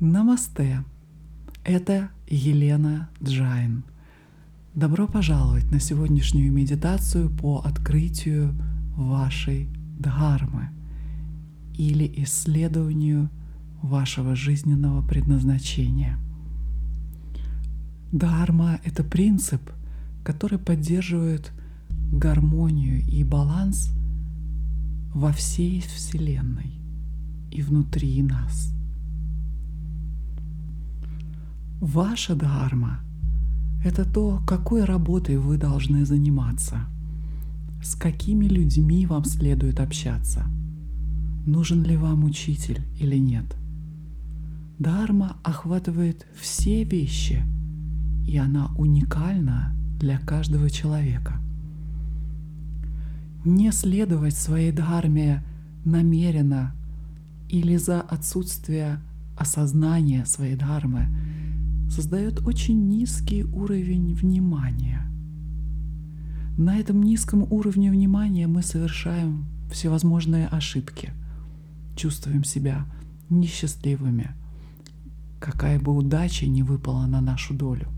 Намасте! 0.00 0.82
Это 1.62 2.08
Елена 2.26 3.10
Джайн. 3.22 3.84
Добро 4.74 5.06
пожаловать 5.06 5.70
на 5.70 5.78
сегодняшнюю 5.78 6.50
медитацию 6.50 7.28
по 7.28 7.58
открытию 7.58 8.54
вашей 8.96 9.68
дхармы 9.98 10.70
или 11.74 12.10
исследованию 12.24 13.28
вашего 13.82 14.34
жизненного 14.34 15.06
предназначения. 15.06 16.18
Дхарма— 18.10 18.80
это 18.84 19.04
принцип, 19.04 19.60
который 20.24 20.58
поддерживает 20.58 21.52
гармонию 22.10 23.06
и 23.06 23.22
баланс 23.22 23.92
во 25.12 25.30
всей 25.32 25.82
Вселенной 25.82 26.72
и 27.50 27.60
внутри 27.60 28.22
нас— 28.22 28.72
Ваша 31.80 32.34
дхарма— 32.34 33.00
это 33.84 34.04
то, 34.04 34.42
какой 34.46 34.84
работой 34.84 35.38
вы 35.38 35.56
должны 35.56 36.04
заниматься, 36.04 36.80
с 37.82 37.94
какими 37.94 38.44
людьми 38.44 39.06
вам 39.06 39.24
следует 39.24 39.80
общаться, 39.80 40.44
нужен 41.46 41.82
ли 41.82 41.96
вам 41.96 42.24
учитель 42.24 42.82
или 42.98 43.16
нет. 43.16 43.46
Дхарма 44.78 45.38
охватывает 45.42 46.26
все 46.38 46.84
вещи, 46.84 47.42
и 48.28 48.36
она 48.36 48.68
уникальна 48.76 49.74
для 49.98 50.18
каждого 50.18 50.68
человека. 50.68 51.40
Не 53.42 53.72
следовать 53.72 54.36
своей 54.36 54.70
дхарме 54.70 55.42
намеренно 55.86 56.74
или 57.48 57.76
за 57.76 58.02
отсутствие 58.02 59.00
осознания 59.34 60.26
своей 60.26 60.56
дхармы— 60.56 61.08
создает 61.90 62.46
очень 62.46 62.88
низкий 62.88 63.44
уровень 63.44 64.14
внимания. 64.14 65.10
На 66.56 66.78
этом 66.78 67.02
низком 67.02 67.42
уровне 67.50 67.90
внимания 67.90 68.46
мы 68.46 68.62
совершаем 68.62 69.46
всевозможные 69.70 70.46
ошибки, 70.46 71.12
чувствуем 71.96 72.44
себя 72.44 72.86
несчастливыми, 73.28 74.30
какая 75.40 75.80
бы 75.80 75.94
удача 75.94 76.46
не 76.46 76.62
выпала 76.62 77.06
на 77.06 77.20
нашу 77.20 77.54
долю. 77.54 77.88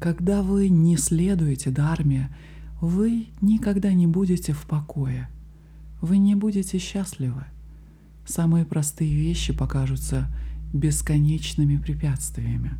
Когда 0.00 0.42
вы 0.42 0.68
не 0.68 0.96
следуете 0.96 1.70
Дharме, 1.70 2.34
вы 2.80 3.28
никогда 3.40 3.92
не 3.92 4.08
будете 4.08 4.52
в 4.52 4.62
покое, 4.66 5.28
вы 6.00 6.18
не 6.18 6.34
будете 6.34 6.78
счастливы. 6.78 7.44
Самые 8.26 8.64
простые 8.64 9.14
вещи 9.14 9.52
покажутся 9.52 10.26
бесконечными 10.72 11.76
препятствиями. 11.76 12.72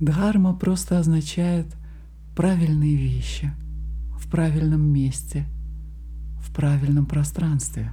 Дхарма 0.00 0.54
просто 0.54 0.98
означает 0.98 1.66
правильные 2.34 2.96
вещи 2.96 3.52
в 4.18 4.28
правильном 4.28 4.82
месте, 4.82 5.46
в 6.40 6.52
правильном 6.52 7.06
пространстве. 7.06 7.92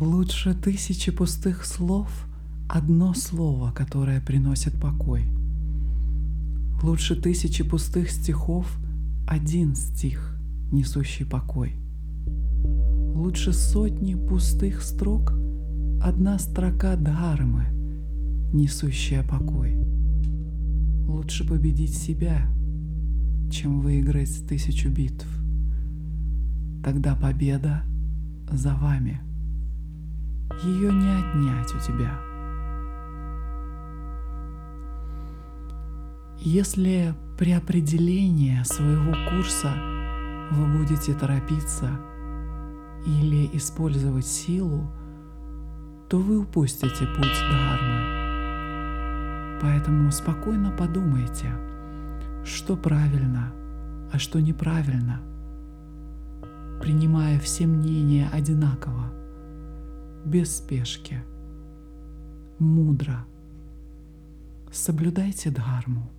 Лучше 0.00 0.54
тысячи 0.54 1.10
пустых 1.10 1.64
слов 1.64 2.26
одно 2.68 3.14
слово, 3.14 3.72
которое 3.72 4.20
приносит 4.20 4.80
покой. 4.80 5.24
Лучше 6.82 7.16
тысячи 7.16 7.64
пустых 7.64 8.10
стихов 8.10 8.78
один 9.26 9.74
стих, 9.74 10.38
несущий 10.70 11.26
покой– 11.26 11.74
Лучше 13.18 13.52
сотни 13.52 14.14
пустых 14.14 14.80
строк, 14.80 15.32
одна 16.00 16.38
строка 16.38 16.94
дхармы, 16.94 17.64
несущая 18.52 19.24
покой. 19.24 19.74
Лучше 21.08 21.44
победить 21.44 21.98
себя, 21.98 22.46
чем 23.50 23.80
выиграть 23.80 24.46
тысячу 24.46 24.88
битв. 24.88 25.26
Тогда 26.84 27.16
победа 27.16 27.82
за 28.52 28.76
вами. 28.76 29.20
Ее 30.62 30.92
не 30.92 31.10
отнять 31.10 31.74
у 31.74 31.84
тебя. 31.84 32.20
Если 36.38 37.16
при 37.36 37.50
определении 37.50 38.62
своего 38.62 39.12
курса 39.28 39.72
вы 40.52 40.78
будете 40.78 41.14
торопиться– 41.14 41.90
или 43.08 43.48
использовать 43.56 44.26
силу, 44.26 44.86
то 46.10 46.18
вы 46.18 46.40
упустите 46.40 47.06
путь 47.16 47.42
Дхармы. 47.50 48.18
Поэтому 49.62 50.12
спокойно 50.12 50.70
подумайте, 50.70 51.48
что 52.44 52.76
правильно, 52.76 53.52
а 54.12 54.18
что 54.18 54.40
неправильно, 54.40 55.22
принимая 56.80 57.40
все 57.40 57.66
мнения 57.66 58.28
одинаково, 58.32 59.12
без 60.24 60.58
спешки, 60.58 61.24
мудро. 62.58 63.26
Соблюдайте 64.70 65.50
Дхарму. 65.50 66.10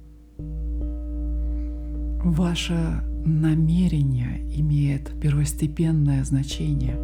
Ваше 2.24 3.09
намерение 3.26 4.42
имеет 4.60 5.12
первостепенное 5.20 6.24
значение. 6.24 6.98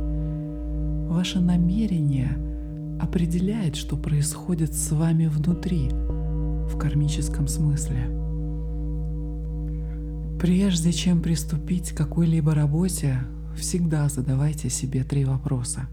Ваше 1.08 1.40
намерение 1.40 2.38
определяет, 3.00 3.76
что 3.76 3.98
происходит 3.98 4.74
с 4.74 4.92
вами 4.92 5.28
внутри, 5.28 5.90
в 5.90 6.78
кармическом 6.78 7.48
смысле. 7.48 8.10
Прежде 10.40 10.92
чем 10.92 11.22
приступить 11.22 11.92
к 11.92 11.98
какой-либо 11.98 12.54
работе, 12.54 13.20
всегда 13.58 14.10
задавайте 14.10 14.70
себе 14.70 15.04
три 15.04 15.26
вопроса. 15.26 15.88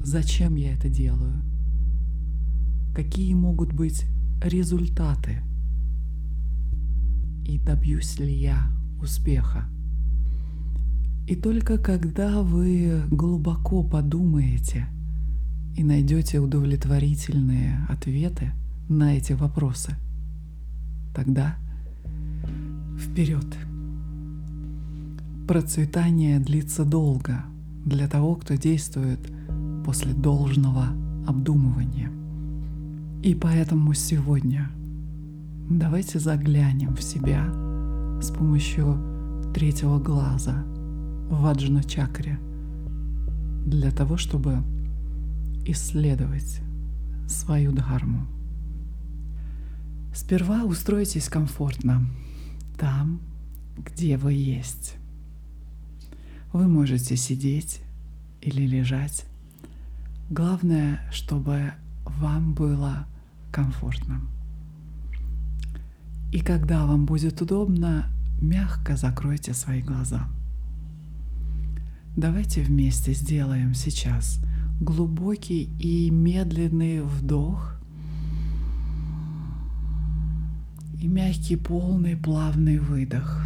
Зачем 0.00 0.56
я 0.56 0.72
это 0.72 0.88
делаю? 0.88 1.42
Какие 2.94 3.34
могут 3.34 3.72
быть 3.72 4.04
результаты– 4.42 5.42
и 7.48 7.58
добьюсь 7.58 8.18
ли 8.18 8.30
я 8.30 8.70
успеха. 9.00 9.64
И 11.26 11.34
только 11.34 11.78
когда 11.78 12.42
вы 12.42 13.02
глубоко 13.10 13.82
подумаете 13.82 14.86
и 15.76 15.84
найдете 15.84 16.38
удовлетворительные 16.38 17.86
ответы 17.88 18.52
на 18.88 19.16
эти 19.16 19.34
вопросы, 19.34 19.94
тогда 21.14 21.56
вперед. 22.98 23.46
Процветание 25.46 26.40
длится 26.40 26.84
долго 26.84 27.44
для 27.84 28.08
того, 28.08 28.36
кто 28.36 28.54
действует 28.54 29.20
после 29.84 30.12
должного 30.12 30.88
обдумывания. 31.26 32.10
И 33.22 33.34
поэтому 33.34 33.94
сегодня– 33.94 34.70
Давайте 35.70 36.18
заглянем 36.18 36.94
в 36.94 37.02
себя 37.02 37.44
с 38.20 38.30
помощью 38.30 39.52
третьего 39.54 39.98
глаза 39.98 40.64
в 41.30 41.40
ваджна 41.40 41.84
чакре 41.84 42.38
для 43.64 43.90
того, 43.92 44.16
чтобы 44.16 44.62
исследовать 45.64 46.60
свою 47.28 47.72
дхарму. 47.72 48.26
Сперва 50.14 50.64
устройтесь 50.64 51.28
комфортно 51.28 52.06
там, 52.76 53.20
где 53.76 54.16
вы 54.16 54.32
есть. 54.32 54.96
Вы 56.52 56.66
можете 56.66 57.16
сидеть 57.16 57.80
или 58.40 58.66
лежать. 58.66 59.26
Главное, 60.30 61.00
чтобы 61.12 61.72
вам 62.04 62.54
было 62.54 63.06
комфортно. 63.52 64.22
И 66.30 66.40
когда 66.40 66.86
вам 66.86 67.06
будет 67.06 67.40
удобно, 67.40 68.06
мягко 68.40 68.96
закройте 68.96 69.54
свои 69.54 69.80
глаза. 69.80 70.28
Давайте 72.16 72.62
вместе 72.62 73.14
сделаем 73.14 73.74
сейчас 73.74 74.40
глубокий 74.80 75.70
и 75.78 76.10
медленный 76.10 77.02
вдох 77.02 77.74
и 81.00 81.06
мягкий, 81.06 81.56
полный, 81.56 82.16
плавный 82.16 82.78
выдох. 82.78 83.44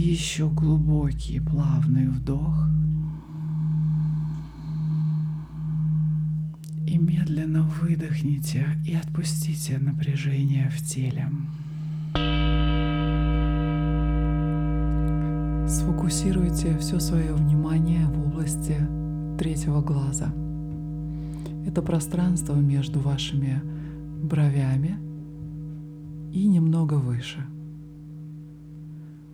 еще 0.00 0.48
глубокий, 0.48 1.40
плавный 1.40 2.08
вдох– 2.08 2.66
медленно 7.00 7.62
выдохните 7.62 8.66
и 8.86 8.94
отпустите 8.94 9.78
напряжение 9.78 10.68
в 10.70 10.82
теле. 10.82 11.28
Сфокусируйте 15.66 16.76
все 16.78 17.00
свое 17.00 17.32
внимание 17.32 18.06
в 18.06 18.28
области 18.28 18.76
третьего 19.38 19.80
глаза. 19.80 20.32
Это 21.66 21.80
пространство 21.80 22.54
между 22.54 23.00
вашими 23.00 23.62
бровями 24.22 24.98
и 26.32 26.46
немного 26.46 26.94
выше. 26.94 27.46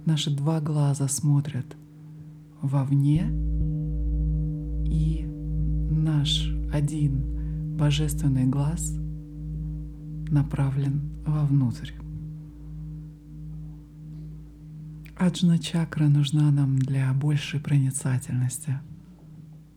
Наши 0.05 0.31
два 0.31 0.61
глаза 0.61 1.09
смотрят 1.09 1.77
вовне, 2.63 3.27
и 4.85 5.27
наш 5.91 6.53
один 6.73 7.36
божественный 7.77 8.47
глаз 8.47 8.95
направлен 10.31 11.11
вовнутрь. 11.27 11.93
Аджна 15.19 15.59
чакра 15.59 16.07
нужна 16.09 16.51
нам 16.51 16.79
для 16.79 17.13
большей 17.13 17.61
проницательности, 17.61 18.81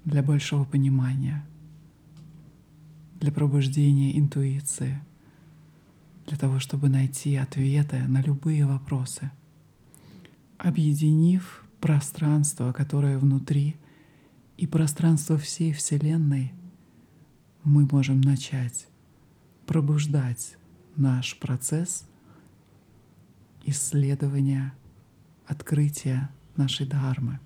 для 0.06 0.24
большего 0.24 0.64
понимания, 0.64 1.46
для 3.20 3.32
пробуждения 3.32 4.18
интуиции, 4.18 5.02
для 6.26 6.38
того, 6.38 6.60
чтобы 6.60 6.88
найти 6.88 7.36
ответы 7.36 8.00
на 8.08 8.22
любые 8.22 8.66
вопросы. 8.66 9.30
Объединив 10.58 11.66
пространство, 11.82 12.72
которое 12.72 13.18
внутри, 13.18 13.76
и 14.58 14.68
пространство 14.68 15.38
всей 15.38 15.72
Вселенной, 15.72 16.54
мы 17.64 17.88
можем 17.92 18.22
начать 18.22 18.88
пробуждать 19.66 20.58
наш 20.96 21.38
процесс 21.38 22.06
исследования 23.66 24.74
открытия 25.46 26.30
нашей 26.56 26.88
дхармы. 26.88 27.40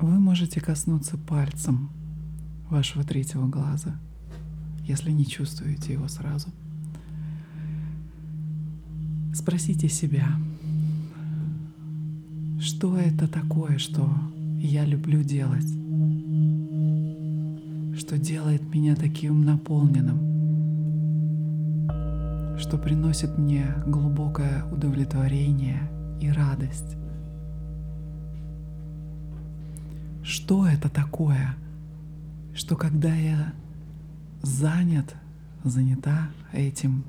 Вы 0.00 0.18
можете 0.18 0.60
коснуться 0.60 1.16
пальцем 1.16 1.90
вашего 2.68 3.04
третьего 3.04 3.46
глаза, 3.46 3.96
если 4.84 5.10
не 5.10 5.26
чувствуете 5.26 5.92
его 5.92 6.08
сразу. 6.08 6.48
Спросите 9.34 9.88
себя, 9.88 10.28
что 12.60 12.96
это 12.96 13.28
такое, 13.28 13.78
что 13.78 14.10
я 14.58 14.84
люблю 14.84 15.22
делать, 15.22 15.81
что 18.02 18.18
делает 18.18 18.62
меня 18.74 18.96
таким 18.96 19.44
наполненным, 19.44 20.18
что 22.58 22.76
приносит 22.76 23.38
мне 23.38 23.64
глубокое 23.86 24.64
удовлетворение 24.72 25.88
и 26.20 26.28
радость. 26.28 26.96
Что 30.24 30.66
это 30.66 30.88
такое, 30.88 31.54
что 32.56 32.74
когда 32.74 33.14
я 33.14 33.52
занят, 34.42 35.14
занята 35.62 36.28
этим, 36.52 37.04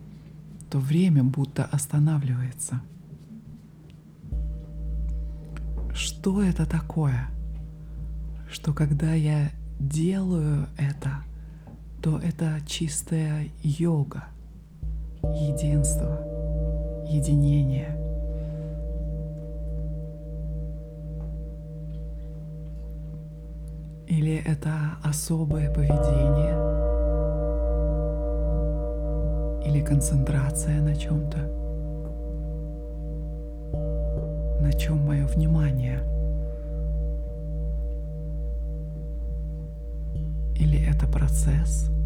то 0.69 0.77
время 0.77 1.23
будто 1.23 1.65
останавливается. 1.65 2.81
Что 5.91 6.43
это 6.43 6.67
такое, 6.67 7.31
что 8.47 8.73
когда 8.73 9.15
я 9.15 9.49
делаю 9.83 10.67
это, 10.77 11.23
то 12.01 12.17
это 12.19 12.59
чистая 12.65 13.49
йога, 13.61 14.25
единство, 15.21 16.19
единение. 17.09 17.99
Или 24.07 24.41
это 24.45 24.73
особое 25.03 25.73
поведение, 25.73 26.53
или 29.65 29.83
концентрация 29.83 30.81
на 30.81 30.95
чем-то, 30.95 31.39
на 34.61 34.71
чем 34.73 35.05
мое 35.05 35.25
внимание. 35.25 36.12
Или 40.55 40.77
это 40.77 41.07
процесс– 41.07 41.89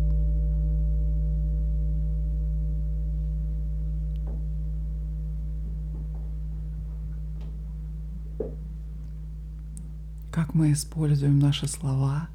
как 10.38 10.54
мы 10.54 10.72
используем 10.72 11.40
наши 11.40 11.68
слова, 11.68 12.30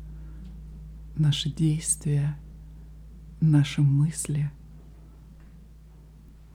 наши 1.14 1.48
действия, 1.48 2.36
наши 3.40 3.80
мысли 3.80 4.50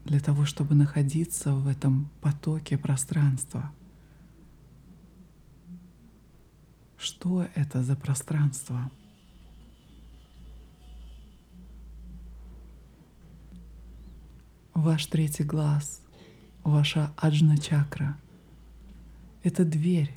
для 0.04 0.20
того, 0.20 0.44
чтобы 0.44 0.74
находиться 0.74 1.54
в 1.54 1.66
этом 1.66 2.10
потоке 2.20 2.76
пространства. 2.76 3.72
Что 6.98 7.46
это 7.54 7.82
за 7.82 7.96
пространство? 7.96 8.90
Ваш 14.78 15.06
третий 15.06 15.42
глаз, 15.42 16.02
ваша 16.62 17.12
аджна 17.16 17.58
чакра— 17.58 18.16
это 19.42 19.64
дверь, 19.64 20.16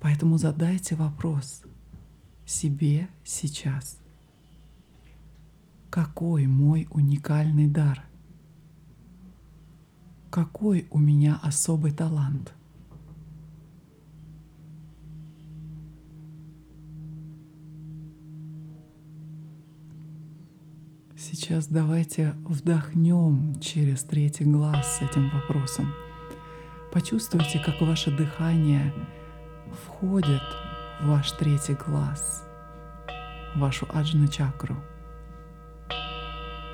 Поэтому 0.00 0.38
задайте 0.38 0.94
вопрос 0.94 1.62
себе 2.46 3.08
сейчас. 3.24 3.98
Какой 5.90 6.46
мой 6.46 6.86
уникальный 6.92 7.66
дар? 7.66 8.04
Какой 10.30 10.86
у 10.92 11.00
меня 11.00 11.40
особый 11.42 11.90
талант? 11.90 12.54
Сейчас 21.46 21.68
давайте 21.68 22.34
вдохнем 22.44 23.54
через 23.60 24.02
третий 24.02 24.42
глаз 24.42 24.98
с 24.98 25.02
этим 25.02 25.30
вопросом. 25.30 25.94
Почувствуйте, 26.92 27.62
как 27.64 27.80
ваше 27.80 28.10
дыхание 28.10 28.92
входит 29.84 30.42
в 31.00 31.06
ваш 31.06 31.30
третий 31.30 31.74
глаз, 31.74 32.44
вашу 33.54 33.86
аджну 33.94 34.26
чакру. 34.26 34.74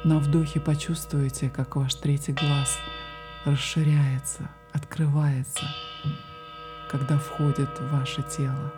На 0.05 0.19
вдохе 0.19 0.59
почувствуйте, 0.59 1.51
как 1.51 1.77
ваш 1.77 1.95
третий 1.97 2.33
глаз 2.33 2.79
расширяется, 3.45 4.49
открывается, 4.73 5.67
когда 6.91 7.19
входит 7.19 7.69
в 7.79 7.93
ваше 7.93 8.23
тело. 8.23 8.73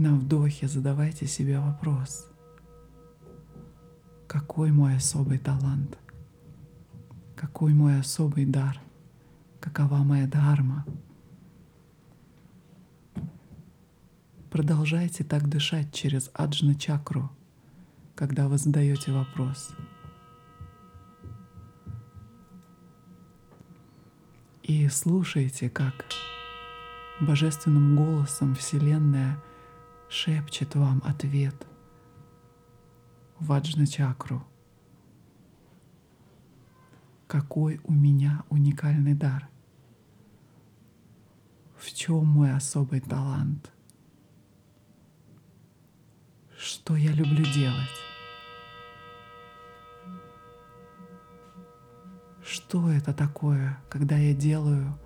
На 0.00 0.14
вдохе 0.14 0.66
задавайте 0.66 1.26
себе 1.26 1.60
вопрос, 1.60 2.26
какой 4.26 4.72
мой 4.72 4.96
особый 4.96 5.38
талант– 5.38 5.98
какой 7.40 7.72
мой 7.72 7.98
особый 7.98 8.44
дар, 8.44 8.78
какова 9.60 10.04
моя 10.04 10.26
дharma. 10.26 10.84
Продолжайте 14.50 15.24
так 15.24 15.48
дышать 15.48 15.90
через 15.94 16.30
аджна 16.34 16.74
чакру, 16.74 17.30
когда 18.14 18.48
вы 18.48 18.58
задаете 18.58 19.12
вопрос. 19.12 19.70
И 24.62 24.86
слушайте, 24.88 25.70
как 25.70 25.94
божественным 27.20 27.96
голосом 27.96 28.54
Вселенная 28.54 29.38
шепчет 30.10 30.74
вам 30.74 31.00
ответ 31.04 31.66
в 33.38 33.50
аджна 33.52 33.86
чакру– 33.86 34.44
какой 37.30 37.80
у 37.84 37.92
меня 37.92 38.42
уникальный 38.48 39.14
дар, 39.14 39.48
в 41.78 41.92
чем 41.94 42.26
мой 42.26 42.52
особый 42.52 42.98
талант, 42.98 43.70
что 46.58 46.96
я 46.96 47.12
люблю 47.12 47.44
делать, 47.54 48.00
что 52.42 52.90
это 52.90 53.14
такое, 53.14 53.80
когда 53.88 54.16
я 54.16 54.34
делаю, 54.34 54.98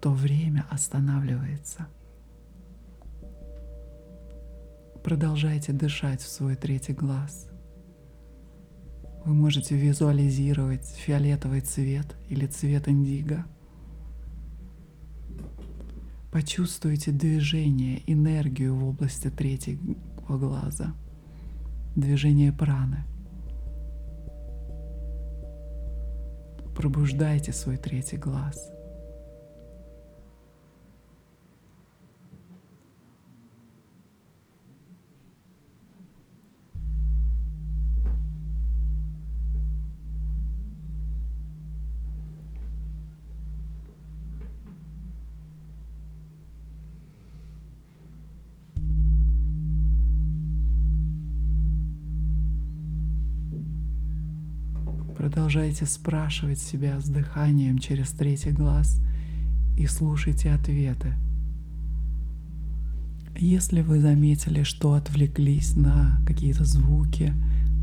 то 0.00 0.10
время 0.10 0.66
останавливается. 0.70 1.86
Продолжайте 5.02 5.72
дышать 5.72 6.22
в 6.22 6.28
свой 6.28 6.54
третий 6.54 6.92
глаз. 6.92 7.48
Вы 9.24 9.34
можете 9.34 9.76
визуализировать 9.76 10.86
фиолетовый 10.86 11.60
цвет 11.60 12.16
или 12.28 12.46
цвет 12.46 12.88
индиго. 12.88 13.44
Почувствуйте 16.30 17.10
движение, 17.10 18.02
энергию 18.06 18.76
в 18.76 18.84
области 18.84 19.28
третьего 19.28 20.38
глаза, 20.38 20.94
движение 21.96 22.52
праны. 22.52 23.04
Пробуждайте 26.76 27.52
свой 27.52 27.76
третий 27.76 28.16
глаз– 28.16 28.70
Продолжайте 55.52 55.84
спрашивать 55.84 56.60
себя 56.60 56.98
с 56.98 57.04
дыханием 57.10 57.76
через 57.76 58.10
третий 58.12 58.52
глаз 58.52 59.02
и 59.76 59.86
слушайте 59.86 60.50
ответы. 60.50 61.12
Если 63.36 63.82
вы 63.82 64.00
заметили, 64.00 64.62
что 64.62 64.94
отвлеклись 64.94 65.76
на 65.76 66.18
какие-то 66.26 66.64
звуки, 66.64 67.34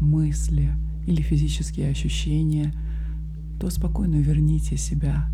мысли 0.01 0.71
или 1.05 1.21
физические 1.21 1.91
ощущения, 1.91 2.73
то 3.59 3.69
спокойно 3.69 4.15
верните 4.15 4.75
себя 4.75 5.29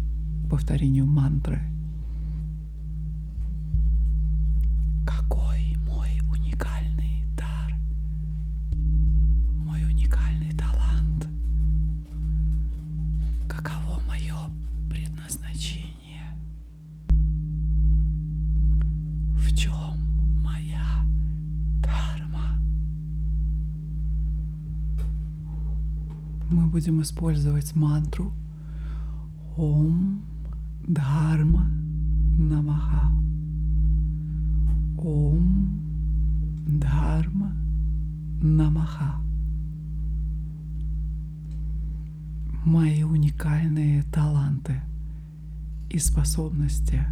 к 0.45 0.49
повторению 0.49 1.05
мантры– 1.05 1.61
будем 26.85 27.01
использовать 27.01 27.75
мантру 27.75 28.31
Ом 29.57 30.21
Дхарма 30.87 31.67
Намаха. 32.37 33.11
Ом 34.99 35.81
Дхарма 36.67 37.53
Намаха. 38.39 39.15
Мои 42.63 43.01
уникальные 43.01 44.03
таланты 44.03 44.79
и 45.89 45.97
способности 45.97 47.03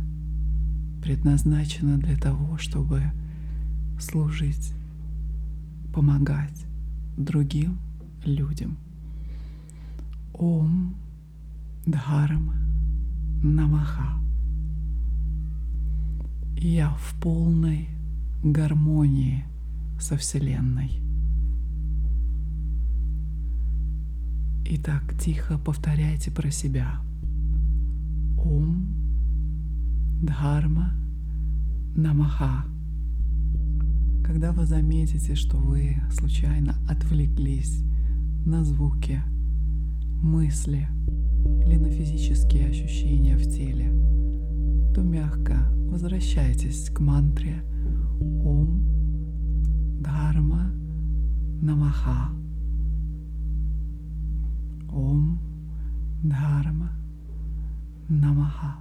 предназначены 1.02 1.98
для 1.98 2.16
того, 2.16 2.60
чтобы 2.60 3.02
служить, 4.00 4.76
помогать 5.92 6.68
другим 7.18 7.80
людям. 8.24 8.78
Ом 10.34 10.96
Дхарма 11.86 12.56
Намаха. 13.44 14.20
Я 16.58 16.90
в 16.96 17.14
полной 17.22 17.88
гармонии 18.44 19.46
со 20.00 20.18
Вселенной. 20.18 20.92
Итак, 24.66 25.14
тихо 25.20 25.60
повторяйте 25.60 26.32
про 26.32 26.50
себя. 26.50 27.00
Ом 28.38 28.88
Дхарма 30.22 30.94
Намаха. 31.96 32.66
Когда 34.26 34.52
вы 34.52 34.66
заметите, 34.66 35.36
что 35.36 35.58
вы 35.58 36.02
случайно 36.12 36.76
отвлеклись 36.90 37.84
на 38.46 38.64
звуки– 38.64 39.22
мысли 40.24 40.88
или 41.66 41.76
на 41.76 41.90
физические 41.90 42.70
ощущения 42.70 43.36
в 43.36 43.44
теле, 43.44 43.92
то 44.96 45.02
мягко 45.02 45.68
возвращайтесь 45.90 46.90
к 46.90 47.00
мантре 47.02 47.64
Ом 48.44 48.82
Дхарма 50.00 50.72
Намаха. 51.62 52.30
Ом 54.90 55.40
Дхарма 56.24 56.92
Намаха. 58.08 58.78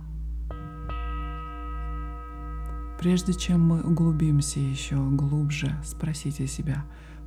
Прежде 3.01 3.33
чем 3.33 3.67
мы 3.67 3.83
углубимся 3.83 4.61
еще 4.61 4.97
глубже, 5.11 5.75
спросите 5.85 6.47
себя, 6.47 6.85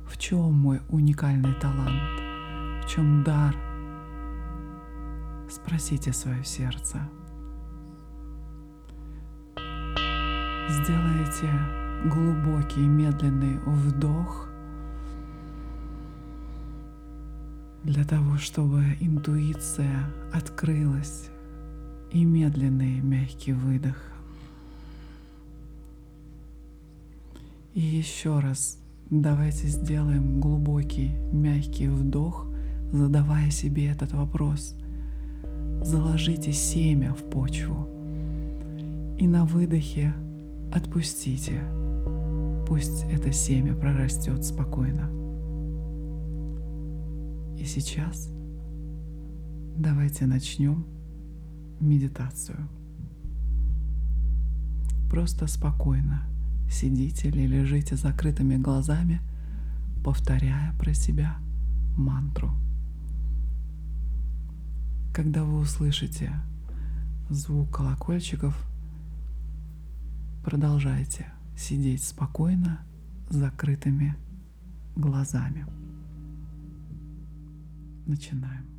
в 0.08 0.16
чем 0.16 0.54
мой 0.54 0.80
уникальный 0.88 1.52
талант, 1.60 2.00
в 2.82 2.88
чем 2.88 3.22
дар– 3.22 3.54
Спросите 5.48 6.12
свое 6.12 6.44
сердце. 6.44 6.98
Сделайте 10.68 11.48
глубокий 12.04 12.80
медленный 12.80 13.58
вдох 13.60 14.48
для 17.84 18.04
того, 18.04 18.38
чтобы 18.38 18.82
интуиция 19.00 20.12
открылась 20.32 21.28
и 22.10 22.24
медленный 22.24 23.00
мягкий 23.00 23.52
выдох. 23.52 23.96
И 27.74 27.80
еще 27.80 28.40
раз 28.40 28.80
давайте 29.10 29.68
сделаем 29.68 30.40
глубокий 30.40 31.16
мягкий 31.32 31.86
вдох, 31.86 32.48
задавая 32.90 33.50
себе 33.50 33.86
этот 33.86 34.12
вопрос– 34.12 34.74
заложите 35.82 36.52
семя 36.52 37.14
в 37.14 37.22
почву 37.30 37.88
и 39.18 39.26
на 39.26 39.44
выдохе 39.44 40.12
отпустите. 40.72 41.62
Пусть 42.66 43.04
это 43.04 43.32
семя 43.32 43.74
прорастет 43.74 44.44
спокойно. 44.44 45.08
И 47.58 47.64
сейчас 47.64 48.30
давайте 49.76 50.26
начнем 50.26 50.84
медитацию. 51.80 52.68
Просто 55.10 55.46
спокойно 55.46 56.22
сидите 56.68 57.28
или 57.28 57.46
лежите 57.46 57.96
закрытыми 57.96 58.56
глазами, 58.56 59.20
повторяя 60.04 60.74
про 60.78 60.92
себя 60.94 61.36
мантру– 61.96 62.50
когда 65.16 65.44
вы 65.44 65.60
услышите 65.60 66.30
звук 67.30 67.74
колокольчиков, 67.74 68.54
продолжайте 70.44 71.32
сидеть 71.56 72.04
спокойно 72.04 72.80
с 73.30 73.34
закрытыми 73.34 74.14
глазами. 74.94 75.64
Начинаем. 78.04 78.75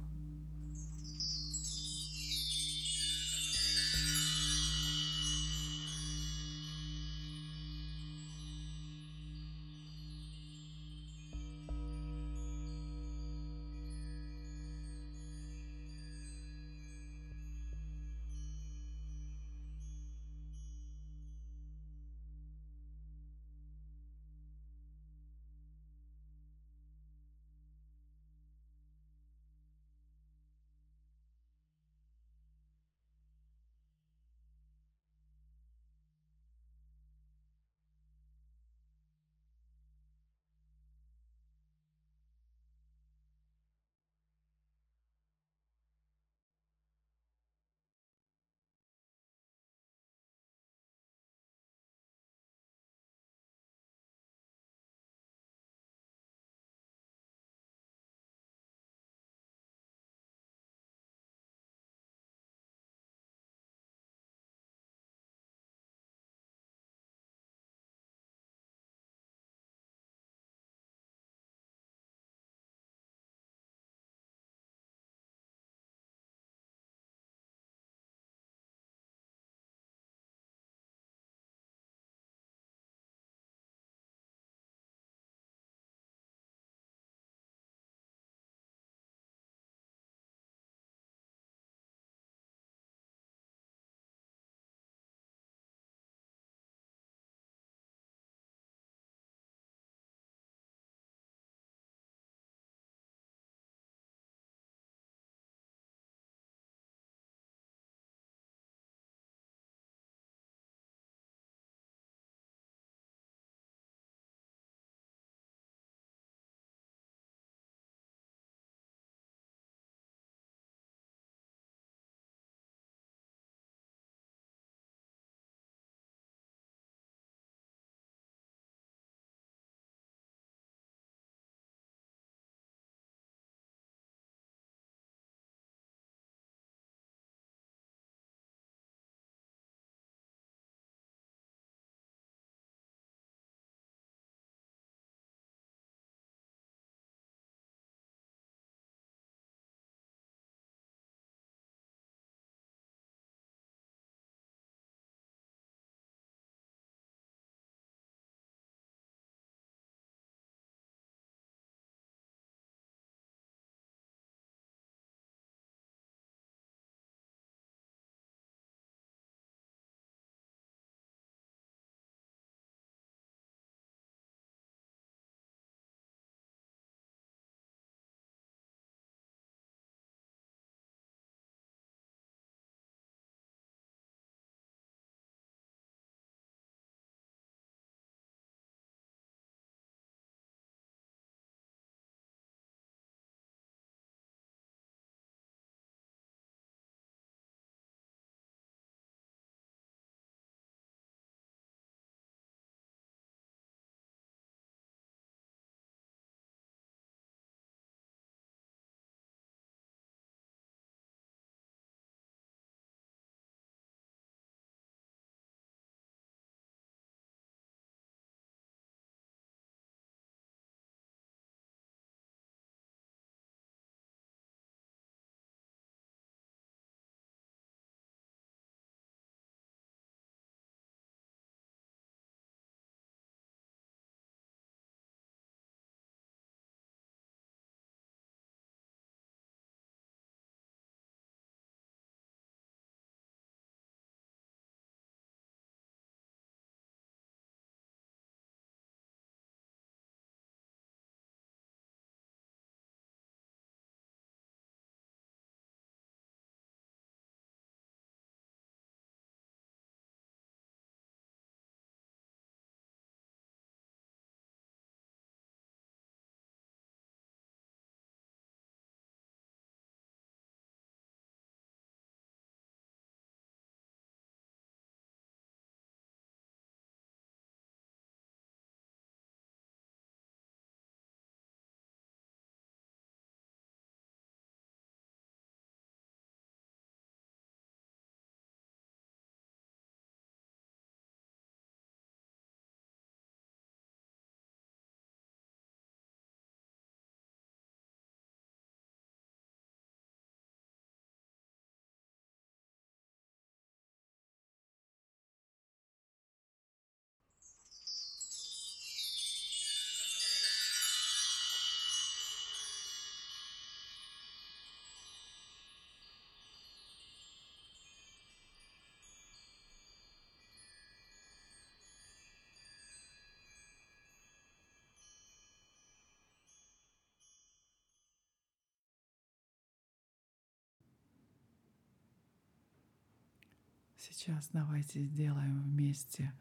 Сейчас 334.09 334.49
давайте 334.53 335.01
сделаем 335.01 335.63
вместе 335.63 336.31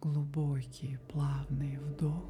глубокий, 0.00 0.98
плавный 1.12 1.78
вдох. 1.78 2.24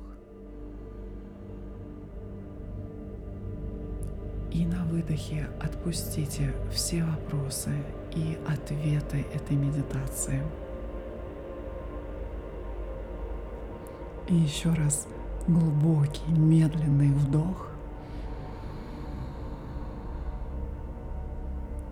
И 4.52 4.66
на 4.66 4.84
выдохе 4.84 5.48
отпустите 5.62 6.54
все 6.70 7.02
вопросы 7.02 7.70
и 8.14 8.38
ответы 8.46 9.24
этой 9.32 9.56
медитации. 9.56 10.42
И 14.28 14.34
еще 14.34 14.70
раз 14.74 15.08
глубокий, 15.46 16.30
медленный 16.30 17.12
вдох 17.12 17.70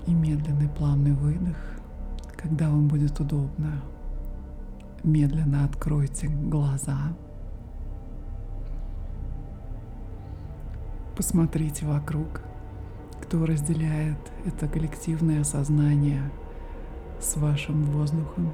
и 0.06 0.12
медленный 0.12 0.68
плавный 0.68 1.12
выдох, 1.12 1.75
когда 2.46 2.68
вам 2.68 2.86
будет 2.86 3.18
удобно. 3.18 3.82
Медленно 5.02 5.64
откройте 5.64 6.28
глаза. 6.28 6.96
Посмотрите 11.16 11.84
вокруг, 11.86 12.42
кто 13.20 13.46
разделяет 13.46 14.18
это 14.44 14.68
коллективное 14.68 15.42
сознание 15.42 16.22
с 17.20 17.36
вашим 17.36 17.82
воздухом. 17.86 18.52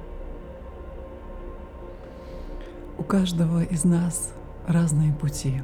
У 2.96 3.02
каждого 3.02 3.62
из 3.62 3.84
нас 3.84 4.32
разные 4.66 5.12
пути. 5.12 5.60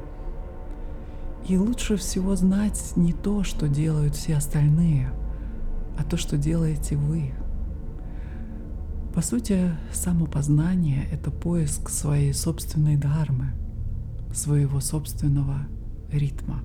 И 1.47 1.57
лучше 1.57 1.95
всего 1.95 2.35
знать 2.35 2.93
не 2.95 3.13
то, 3.13 3.43
что 3.43 3.67
делают 3.67 4.13
все 4.15 4.35
остальные, 4.35 5.09
а 5.97 6.03
то, 6.03 6.15
что 6.15 6.37
делаете 6.37 6.95
вы. 6.95 7.33
По 9.13 9.21
сути, 9.21 9.71
самопознание— 9.91 11.07
это 11.11 11.31
поиск 11.31 11.89
своей 11.89 12.33
собственной 12.33 12.95
дharмы, 12.95 13.51
своего 14.33 14.79
собственного 14.79 15.67
ритма. 16.11 16.63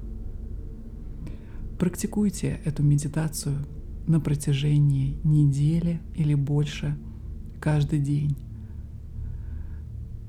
Практикуйте 1.78 2.60
эту 2.64 2.82
медитацию 2.82 3.66
на 4.06 4.20
протяжении 4.20 5.18
недели 5.24 6.00
или 6.14 6.34
больше 6.34 6.96
каждый 7.60 7.98
день. 7.98 8.36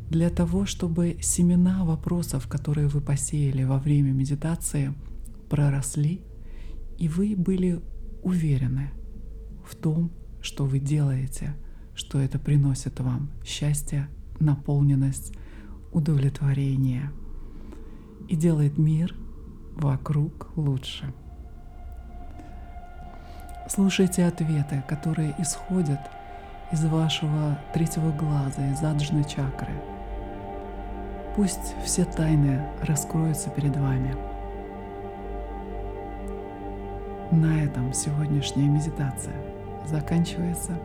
Для 0.09 0.29
того, 0.29 0.65
чтобы 0.65 1.17
семена 1.21 1.83
вопросов, 1.83 2.47
которые 2.47 2.87
вы 2.87 3.01
посеяли 3.01 3.63
во 3.63 3.77
время 3.77 4.11
медитации, 4.11 4.93
проросли, 5.49 6.21
и 6.97 7.09
вы 7.09 7.35
были 7.35 7.81
уверены 8.23 8.91
в 9.67 9.75
том, 9.75 10.11
что 10.41 10.65
вы 10.65 10.79
делаете, 10.79 11.55
что 11.95 12.19
это 12.19 12.37
приносит 12.37 12.99
вам 12.99 13.29
счастье, 13.43 14.07
наполненность, 14.39 15.33
удовлетворение 15.91 17.11
и 18.27 18.35
делает 18.35 18.77
мир 18.77 19.15
вокруг 19.75 20.49
лучше. 20.55 21.13
Слушайте 23.67 24.25
ответы, 24.25 24.83
которые 24.87 25.33
исходят 25.39 25.99
из 26.71 26.83
вашего 26.85 27.59
третьего 27.73 28.11
глаза, 28.11 28.71
из 28.71 28.83
аджны 28.83 29.23
чакры. 29.23 29.73
Пусть 31.35 31.75
все 31.83 32.05
тайны 32.05 32.61
раскроются 32.81 33.49
перед 33.49 33.75
вами. 33.75 34.15
На 37.31 37.63
этом 37.63 37.93
сегодняшняя 37.93 38.67
медитация 38.67 39.35
заканчивается. 39.85 40.77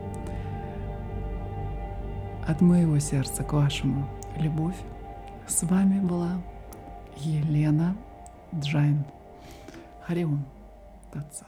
От 2.47 2.59
моего 2.59 2.97
сердца 2.99 3.43
к 3.43 3.53
вашему 3.53 4.07
любовь. 4.37 4.75
С 5.47 5.63
вами 5.63 5.99
была 5.99 6.41
Елена 7.17 7.95
Джайн. 8.55 9.05
Хари 10.01 10.32
Ом 10.32 10.45
Татса. 11.11 11.45